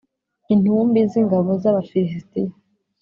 [0.53, 2.53] intumbi z’ingabo z’Abafilisitiya